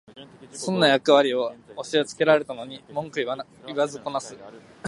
[0.51, 3.27] 損な役割を押しつけられたのに文句言
[3.75, 4.35] わずこなす